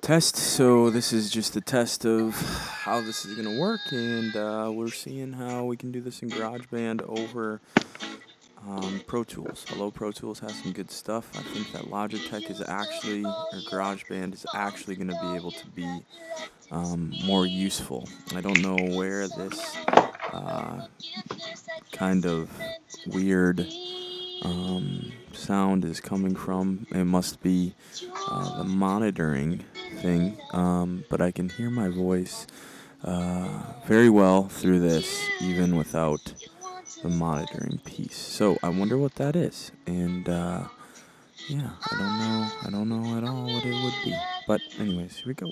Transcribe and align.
Test. 0.00 0.36
So 0.36 0.88
this 0.88 1.12
is 1.12 1.30
just 1.30 1.56
a 1.56 1.60
test 1.60 2.06
of 2.06 2.34
how 2.84 3.00
this 3.02 3.26
is 3.26 3.34
gonna 3.34 3.60
work, 3.60 3.80
and 3.90 4.34
uh, 4.34 4.70
we're 4.72 4.88
seeing 4.88 5.34
how 5.34 5.64
we 5.64 5.76
can 5.76 5.92
do 5.92 6.00
this 6.00 6.22
in 6.22 6.30
GarageBand 6.30 7.02
over 7.02 7.60
um, 8.66 9.02
Pro 9.06 9.24
Tools. 9.24 9.64
Hello, 9.68 9.90
Pro 9.90 10.10
Tools 10.10 10.40
has 10.40 10.54
some 10.62 10.72
good 10.72 10.90
stuff. 10.90 11.30
I 11.36 11.42
think 11.42 11.72
that 11.72 11.82
Logitech 11.90 12.50
is 12.50 12.62
actually, 12.66 13.24
or 13.24 13.60
GarageBand 13.70 14.32
is 14.32 14.46
actually 14.54 14.96
to 15.08 15.20
be 15.20 15.36
able 15.36 15.50
to 15.50 15.66
be 15.68 16.02
um, 16.70 17.12
more 17.24 17.44
useful. 17.46 18.08
I 18.34 18.40
don't 18.40 18.62
know 18.62 18.76
where 18.96 19.28
this 19.28 19.76
uh, 20.32 20.86
kind 21.92 22.24
of 22.24 22.50
weird 23.06 23.66
um, 24.42 25.12
sound 25.32 25.84
is 25.84 26.00
coming 26.00 26.34
from. 26.34 26.86
It 26.90 27.04
must 27.04 27.42
be 27.42 27.74
uh, 28.28 28.58
the 28.58 28.64
monitoring 28.64 29.64
anything, 30.04 30.36
um, 30.52 31.04
but 31.08 31.20
I 31.20 31.30
can 31.30 31.48
hear 31.48 31.70
my 31.70 31.88
voice 31.88 32.46
uh, 33.04 33.62
very 33.86 34.10
well 34.10 34.44
through 34.48 34.80
this, 34.80 35.28
even 35.40 35.76
without 35.76 36.34
the 37.02 37.08
monitoring 37.08 37.80
piece. 37.84 38.16
So 38.16 38.58
I 38.62 38.68
wonder 38.68 38.98
what 38.98 39.14
that 39.16 39.36
is, 39.36 39.72
and 39.86 40.28
uh, 40.28 40.64
yeah, 41.48 41.70
I 41.90 41.96
don't 41.96 42.18
know. 42.18 42.48
I 42.66 42.70
don't 42.70 42.88
know 42.88 43.16
at 43.18 43.24
all 43.24 43.44
what 43.44 43.64
it 43.64 43.74
would 43.74 43.94
be. 44.04 44.16
But 44.46 44.60
anyways, 44.78 45.16
here 45.16 45.28
we 45.28 45.34
go. 45.34 45.50